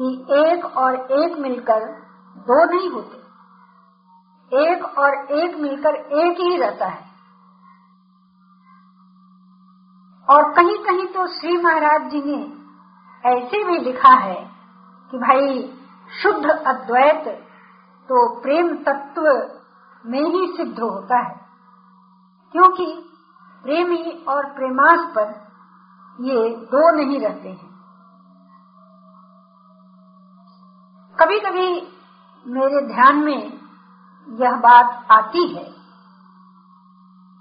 [0.00, 1.80] कि एक और एक मिलकर
[2.36, 3.20] दो नहीं होते।
[4.72, 7.09] एक और एक मिलकर एक ही रहता है।
[10.30, 12.60] और कहीं कहीं तो श्री महाराज जी ने
[13.28, 14.50] ऐसे भी लिखा है
[15.10, 15.78] कि भाई,
[16.22, 17.28] शुद्ध अद्वैत
[18.08, 19.22] तो प्रेम तत्व
[20.06, 21.40] में ही सिद्ध होता है।
[22.52, 23.10] क्योंकि
[23.62, 25.34] प्रेमी और प्रेमास्पद
[26.20, 27.70] ये दो नहीं रहते हैं।
[31.20, 31.92] कभी कभी
[32.46, 33.52] मेरे ध्यान में
[34.28, 35.79] यह बात आती है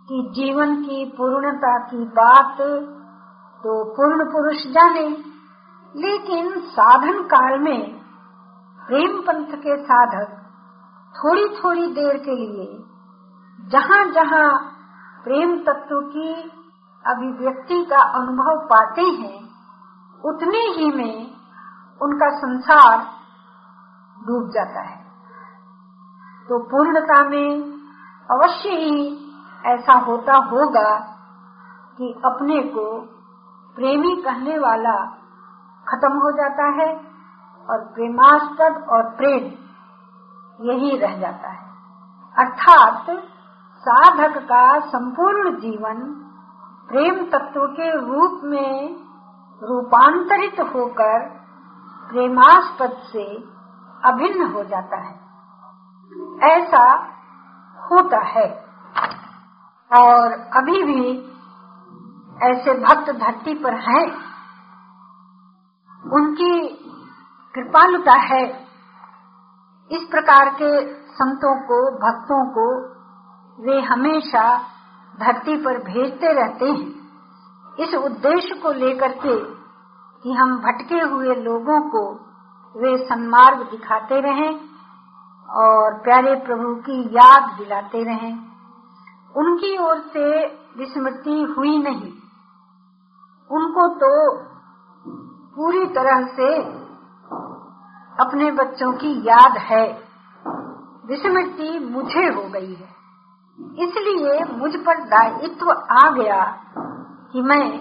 [0.10, 2.62] कि जीवन की पूर्णता की बात
[3.63, 5.08] तो पूर्ण पुरुष जाने,
[5.95, 7.82] लेकिन साधन काल में
[8.80, 10.32] प्रेम पंथ के साधक
[11.15, 12.65] थोड़ी थोड़ी देर के लिए
[13.60, 14.50] जहाँ जहाँ
[15.24, 16.34] प्रेम तत्व की
[17.06, 19.39] अभिव्यक्ति का अनुभव पाते हैं,
[20.24, 21.15] उतने ही में
[22.02, 22.98] उनका संसार
[24.17, 25.00] डूब जाता है।
[26.50, 27.50] तो पूर्णता में
[28.30, 29.26] अवश्य ही
[29.65, 31.15] ऐसा होता होगा
[31.98, 33.02] कि अपने को
[33.76, 35.06] प्रेमी कहने वाला
[35.88, 36.95] खत्म हो जाता है
[37.69, 39.69] और प्रेमास्पद और प्रेम
[40.69, 41.69] यही रह जाता है।
[42.38, 43.06] अर्थात
[43.78, 46.26] साधक का संपूर्ण जीवन
[46.88, 48.95] प्रेम तत्व के रूप में
[49.63, 51.30] रूपांतरित होकर
[52.10, 53.36] प्रेमास्पद से
[54.06, 55.19] अभिन्न हो जाता है।
[56.52, 56.93] ऐसा
[57.91, 58.68] होता है।
[59.97, 61.19] और अभी भी
[62.43, 64.12] ऐसे भक्त धरती पर हैं।
[66.13, 66.67] उनकी
[67.56, 68.67] कृपालुता है।
[69.91, 72.89] इस प्रकार के संतों को, भक्तों को
[73.63, 74.58] वे हमेशा
[75.19, 76.99] धरती पर भेजते रहते हैं।
[77.80, 79.39] इस उद्देश्य को लेकर के
[80.23, 82.13] कि हम भटके हुए लोगों को
[82.80, 84.60] वे सन्मार्ग दिखाते रहें
[85.49, 88.48] और प्यारे प्रभु की याद दिलाते रहें।
[89.37, 90.45] उनकी ओर से
[90.77, 92.11] विस्मृति हुई नहीं।
[93.51, 94.37] उनको तो
[95.55, 96.57] पूरी तरह से
[98.19, 100.09] अपने बच्चों की याद है।
[101.05, 102.99] विस्मृति मुझे हो गई है।
[103.59, 106.63] इसलिए मुझ पर दायित्व आ गया
[107.33, 107.79] कि मैं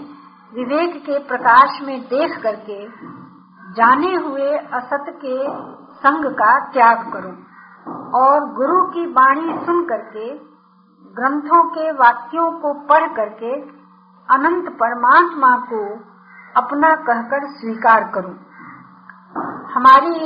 [0.55, 2.89] विवेक के प्रकाश में देख करके
[3.73, 5.49] जाने हुए असत के
[5.99, 7.35] संग का त्याग करूँ
[8.15, 10.35] और गुरु की वाणी सुन करके
[11.19, 13.53] ग्रंथों के वाक्यों को पढ़ करके
[14.29, 15.81] अनंत परमात्मा को
[16.57, 18.35] अपना कहकर स्वीकार करूँ।
[19.75, 20.19] हमारी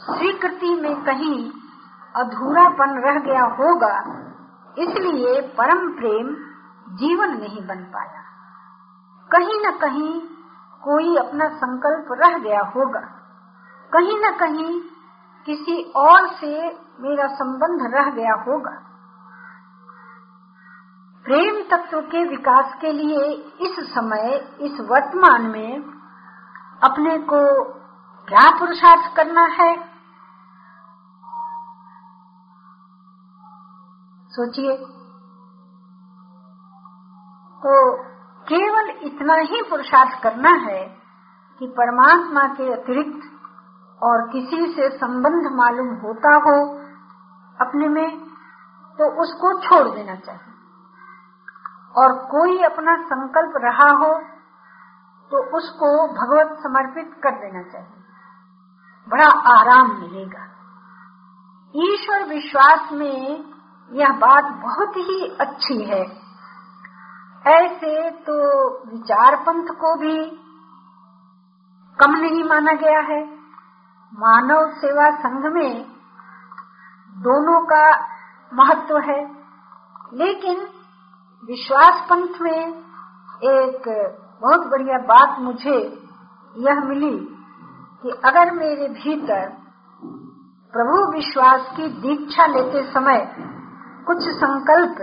[0.00, 1.36] स्वीकृति में कहीं
[2.14, 3.94] अधूरापन रह गया होगा,
[4.76, 6.34] इसलिए परम प्रेम
[6.96, 8.22] जीवन नहीं बन पाया।
[9.30, 10.14] कहीं न कहीं
[10.82, 13.00] कोई अपना संकल्प रह गया होगा।
[13.92, 14.80] कहीं न कहीं
[15.48, 16.52] किसी और से
[17.00, 18.74] मेरा संबंध रह गया होगा।
[21.24, 25.82] प्रेम तत्व के विकास के लिए इस समय, इस वर्तमान में
[26.84, 27.64] अपने को
[28.24, 29.76] क्या पुरुषार्थ करना है?
[34.30, 34.76] सोचिए।
[37.62, 38.02] तो
[38.42, 40.86] केवल इतना ही पुरुषार्थ करना है
[41.58, 43.30] कि परमात्मा के अतिरिक्त
[44.02, 46.78] और किसी से संबंध मालूम होता हो
[47.60, 48.20] अपने में
[48.98, 50.53] तो उसको छोड़ देना चाहिए।
[51.96, 54.20] और कोई अपना संकल्प रहा हो
[55.30, 58.04] तो उसको भगवत समर्पित कर देना चाहिए।
[59.08, 60.50] बड़ा आराम मिलेगा।
[61.76, 63.44] ईश्वर विश्वास में
[63.92, 66.24] यह बात बहुत ही अच्छी है।
[67.46, 68.36] ऐसे तो
[68.92, 70.30] विचार पंथ को भी
[72.02, 73.34] कम नहीं माना गया है।
[74.14, 75.86] मानव सेवा संघ में
[77.10, 77.98] दोनों का
[78.54, 79.44] महत्व है।
[80.12, 80.73] लेकिन
[81.46, 82.68] विश्वास पंथ में
[83.44, 83.82] एक
[84.42, 86.02] बहुत बढ़िया बात मुझे
[86.56, 87.18] यह मिली
[88.02, 89.50] कि अगर मेरे भीतर
[90.72, 93.36] प्रभु विश्वास की दीक्षा लेते समय
[94.06, 95.02] कुछ संकल्प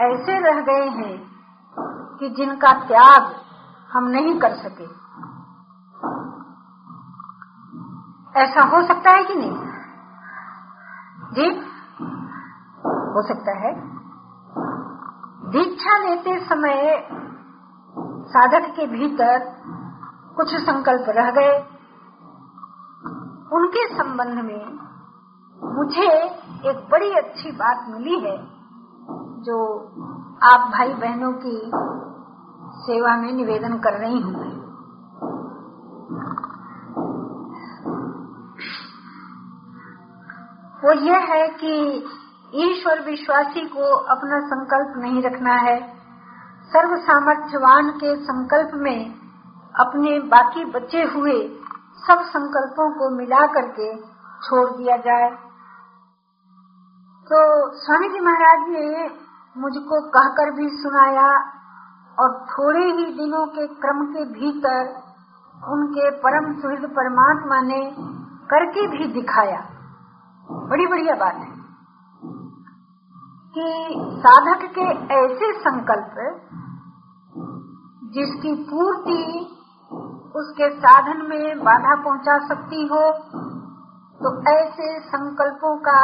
[0.00, 1.30] ऐसे रह गए हैं
[2.20, 3.34] कि जिनका त्याग
[3.92, 4.84] हम नहीं कर सके।
[8.40, 9.56] ऐसा हो सकता है कि नहीं?
[11.32, 11.60] जी,
[12.86, 13.99] हो सकता है।
[15.50, 17.06] दीक्षा लेते समय
[18.26, 19.38] साधक के भीतर
[20.36, 21.56] कुछ संकल्प रह गए।
[23.52, 24.62] उनके संबंध में
[25.74, 26.06] मुझे
[26.70, 28.36] एक बड़ी अच्छी बात मिली है,
[29.40, 29.58] जो
[30.44, 31.56] आप भाई बहनों की
[32.82, 34.48] सेवा में निवेदन कर रही हूँ।
[40.82, 41.74] वो यह है कि
[42.54, 45.78] ईश्वर विश्वासी को अपना संकल्प नहीं रखना है।
[46.66, 49.14] सर्व सामर्थ्यवान के संकल्प में
[49.74, 51.36] अपने बाकी बचे हुए
[52.06, 53.96] सब संकल्पों को मिला करके
[54.40, 55.30] छोड़ दिया जाए।
[57.26, 57.40] तो
[57.80, 59.10] स्वामी जी महाराज ने
[59.56, 61.28] मुझको कहकर भी सुनाया
[62.18, 64.88] और थोड़े ही दिनों के क्रम के भीतर
[65.68, 67.96] उनके परम सुहृद परमात्मा ने
[68.50, 69.60] करके भी दिखाया।
[70.50, 71.49] बड़ी बढ़िया बात है।
[73.54, 73.68] कि
[74.18, 74.84] साधक के
[75.14, 76.18] ऐसे संकल्प
[78.12, 79.22] जिसकी पूर्ति
[80.36, 83.00] उसके साधन में बाधा पहुँचा सकती हो
[84.20, 86.00] तो ऐसे संकल्पों का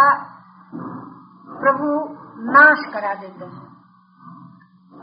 [1.61, 1.93] प्रभु
[2.51, 3.65] नाश करा देते हैं।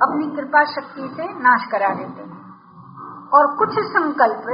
[0.02, 2.42] अपनी कृपा शक्ति से नाश करा देते हैं।
[3.34, 4.46] और कुछ संकल्प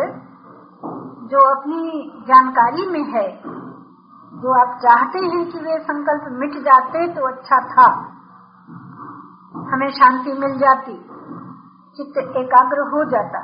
[1.32, 1.82] जो अपनी
[2.28, 3.28] जानकारी में है
[4.34, 7.86] जो आप चाहते हैं कि वे संकल्प मिट जाते तो अच्छा था।
[9.72, 10.94] हमें शांति मिल जाती।
[11.98, 13.42] चित्त एकाग्र हो जाता।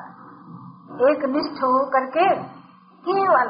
[1.10, 2.28] एक निष्ठ हो करके
[3.06, 3.50] केवल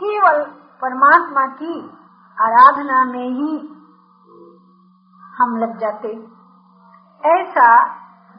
[0.00, 0.44] केवल
[0.82, 1.90] परमात्मा की
[2.38, 3.56] आराधना में ही
[5.38, 6.08] हम लग जाते।
[7.24, 7.86] ऐसा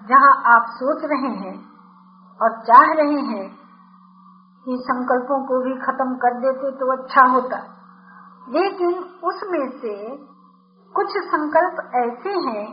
[0.07, 1.57] जहाँ आप सोच रहे हैं
[2.41, 3.49] और चाह रहे हैं
[4.65, 7.80] कि संकल्पों को भी खत्म कर देते तो अच्छा होता।
[8.49, 10.17] लेकिन उसमें से
[10.95, 12.67] कुछ संकल्प ऐसे हैं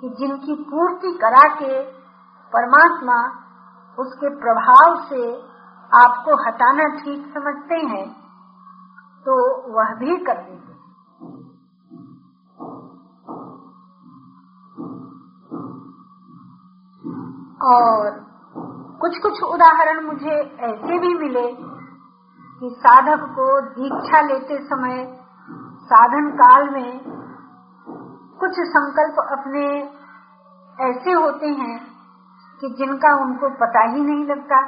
[0.00, 1.82] कि जिनकी पूर्ति करा के
[2.52, 3.16] परमात्मा
[3.98, 5.32] उसके प्रभाव से
[5.92, 8.06] आपको हटाना ठीक समझते हैं
[9.26, 9.34] तो
[9.72, 10.72] वह भी कर देंगे।
[17.64, 18.10] और
[19.00, 21.46] कुछ कुछ उदाहरण मुझे ऐसे भी मिले
[22.62, 25.18] कि साधक को दीक्षा लेते समय
[25.84, 27.00] साधन काल में
[28.40, 29.82] कुछ संकल्प अपने
[30.90, 31.86] ऐसे होते हैं
[32.60, 34.60] कि जिनका उनको पता ही नहीं लगता।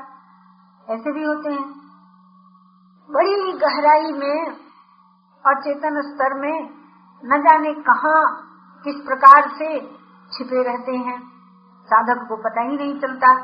[0.90, 1.70] ऐसे भी होते हैं।
[3.10, 4.46] बड़ी गहराई में
[5.46, 6.70] अचेतन स्तर में
[7.24, 8.24] न जाने कहा
[8.84, 9.80] किस प्रकार से
[10.32, 11.22] छिपे रहते हैं।
[11.84, 13.36] साधक को पता ही नहीं चलता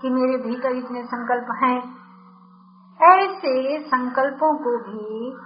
[0.00, 1.99] कि मेरे भीतर इतने संकल्प हैं।
[3.02, 5.36] ऐसे संकल्पों को भी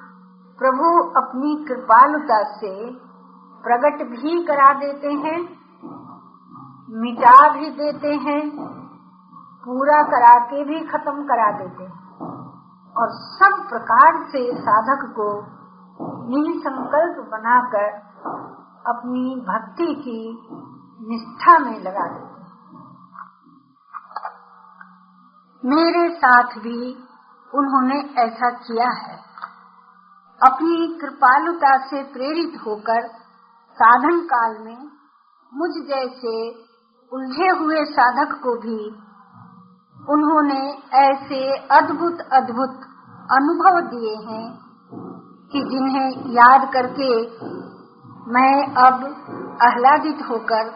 [0.59, 2.91] प्रभु अपनी कृपालुता से
[3.65, 5.39] प्रकट भी करा देते हैं,
[7.03, 8.51] मिटा भी देते हैं,
[9.65, 12.05] पूरा करा के भी खत्म करा देते हैं।
[12.97, 15.31] और सब प्रकार से साधक को
[16.29, 17.89] निसंकल्प बनाकर
[18.87, 20.21] अपनी भक्ति की
[21.09, 22.35] निष्ठा में लगा देते
[25.65, 27.04] मेरे साथ भी
[27.55, 29.17] उन्होंने ऐसा किया है।
[30.41, 33.07] अपनी कृपालुता से प्रेरित होकर
[33.79, 34.91] साधन काल में
[35.53, 36.35] मुझ जैसे
[37.13, 38.79] उलझे हुए साधक को भी
[40.09, 40.61] उन्होंने
[41.01, 41.41] ऐसे
[41.73, 42.89] अद्भुत अद्भुत
[43.31, 44.45] अनुभव दिए हैं
[45.53, 47.11] कि जिन्हें याद करके
[48.33, 48.53] मैं
[48.83, 49.05] अब
[49.63, 50.71] आह्लादित होकर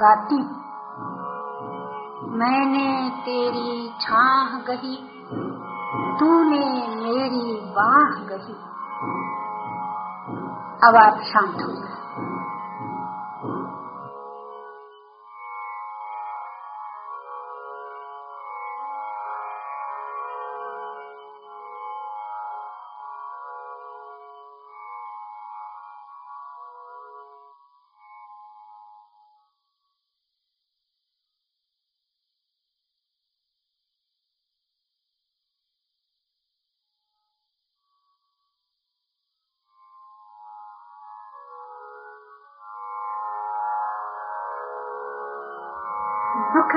[0.00, 0.42] गाती
[2.38, 2.88] मैंने
[3.20, 4.96] तेरी छाह गही
[5.92, 6.58] तूने
[6.96, 8.54] मेरी बाह गही।
[10.88, 11.92] अब आप शांत हो गए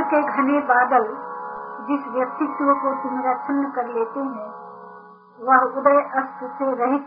[0.06, 1.06] के घने बादल
[1.88, 4.50] जिस व्यक्तित्व को तिमिराच्छन्न कर लेते हैं,
[5.40, 7.06] वह उदय अस्त से रहित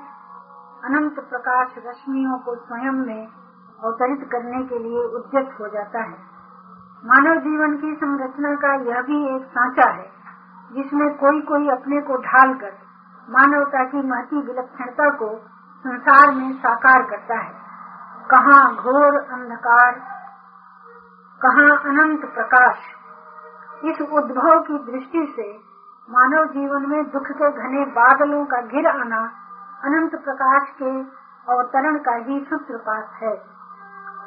[0.85, 3.29] अनंत प्रकाश रश्मियों को स्वयं में
[3.85, 6.17] अवतरित करने के लिए उद्यत हो जाता है।
[7.05, 10.11] मानव जीवन की संरचना का यह भी एक सांचा है,
[10.73, 12.77] जिसमें कोई कोई अपने को ढाल कर
[13.29, 15.29] मानवता की महती विलक्षणता को
[15.85, 17.53] संसार में साकार करता है।
[18.31, 20.18] कहाँ घोर अंधकार
[21.41, 22.79] कहाँ अनंत प्रकाश।
[23.85, 25.53] इस उद्भव की दृष्टि से
[26.11, 29.21] मानव जीवन में दुख के घने बादलों का घिर आना
[29.85, 30.91] अनंत प्रकाश के
[31.53, 33.33] अवतरण का ही सूत्रपात है।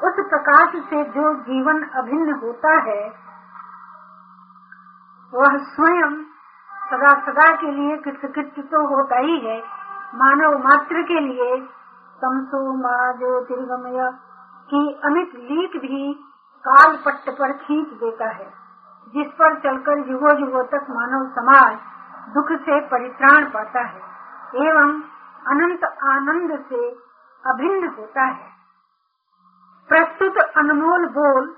[0.04, 3.02] उस प्रकाश से जो जीवन अभिन्न होता है,
[5.34, 6.18] वह स्वयं
[6.72, 9.62] सदा सदा के लिए कृतकृत्य तो होता ही है।
[10.16, 11.62] मानव मात्र के लिए
[12.22, 14.12] तमसो मा ज्योतिर्गमय
[14.70, 16.28] की अमित लीक भी
[16.66, 18.50] काल पट्ट पर खींच देता है,
[19.14, 21.78] जिस पर चलकर युगो युगो तक मानव समाज
[22.34, 24.02] दुख से परित्राण पाता है,
[24.68, 25.02] एवं
[25.48, 26.90] अनंत आनंद से
[27.44, 28.50] अभिन्न होता है।
[29.90, 31.56] प्रस्तुत अनमोल बोल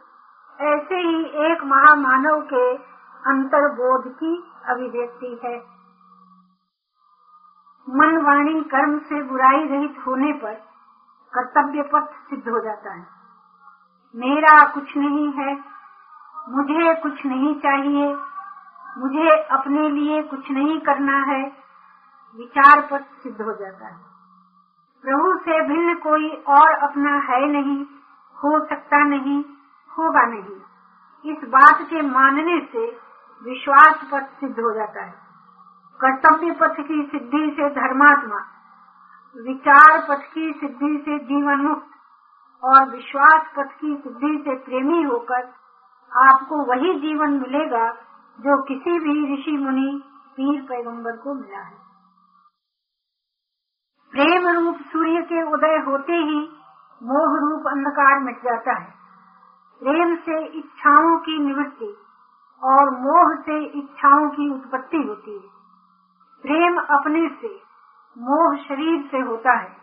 [0.60, 2.76] ऐसे ही एक महामानव के
[3.24, 4.36] अंतर्बोध की
[4.66, 5.58] अभिव्यक्ति है।
[7.88, 10.54] मन वाणी कर्म से बुराई रहित होने पर
[11.34, 13.23] कर्तव्य पथ सिद्ध हो जाता है।
[14.16, 15.56] मेरा कुछ नहीं है।
[16.50, 18.16] मुझे कुछ नहीं चाहिए।
[18.98, 21.44] मुझे अपने लिए कुछ नहीं करना है।
[22.38, 24.14] विचार पथ सिद्ध हो जाता है।
[25.04, 27.86] प्रभु से भिन्न कोई और अपना है नहीं,
[28.36, 29.44] हो सकता नहीं,
[29.98, 30.62] होगा नहीं।
[31.32, 33.00] इस बात के मानने से
[33.44, 35.14] विश्वास पथ सिद्ध हो जाता है।
[36.02, 38.46] कर्तव्य पथ की सिद्धि से धर्मात्मा,
[39.48, 41.93] विचार पथ की सिद्धि से जीवन मुक्त
[42.64, 45.54] और विश्वास पथ की सिद्धि से प्रेमी होकर
[46.12, 47.92] आपको वही जीवन मिलेगा
[48.40, 50.04] जो किसी भी ऋषि मुनि
[50.38, 51.84] पीर पैगंबर को मिला है।
[54.14, 56.40] प्रेम रूप सूर्य के उदय होते ही
[57.04, 58.94] मोह रूप अंधकार मिट जाता है।
[59.82, 61.98] प्रेम से इच्छाओं की निवृत्ति
[62.64, 65.50] और मोह से इच्छाओं की उत्पत्ति होती है।
[66.44, 67.62] प्रेम अपने से,
[68.18, 69.78] मोह शरीर से होता है।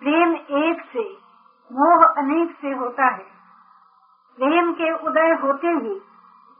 [0.00, 0.34] प्रेम
[0.66, 1.27] एक से
[1.70, 3.24] मोह अनेक से होता है।
[4.38, 5.94] प्रेम के उदय होते ही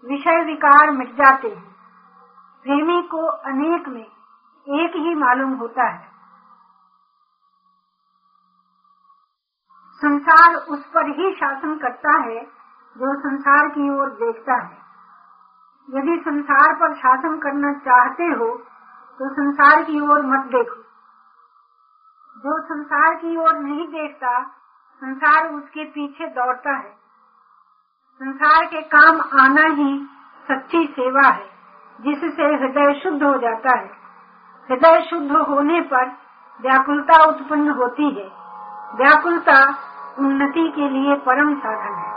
[0.05, 1.73] विषय विकार मिट जाते हैं।
[2.65, 4.07] प्रेमी को अनेक में
[4.67, 6.07] एक ही मालूम होता है।
[10.03, 12.45] संसार उस पर ही शासन करता है,
[12.97, 14.77] जो संसार की ओर देखता है।
[15.89, 18.49] यदि संसार पर शासन करना चाहते हो
[19.21, 20.83] तो संसार की ओर मत देखो।
[22.37, 24.39] जो संसार की ओर नहीं देखता
[25.05, 26.97] संसार उसके पीछे दौड़ता है।
[28.15, 30.07] संसार के काम आना ही
[30.51, 31.51] सच्ची सेवा है,
[32.01, 33.91] जिससे हृदय शुद्ध हो जाता है।
[34.71, 36.07] हृदय शुद्ध होने पर
[36.61, 38.31] व्याकुलता उत्पन्न होती है।
[38.95, 39.75] व्याकुलता
[40.19, 42.08] उन्नति के लिए परम साधन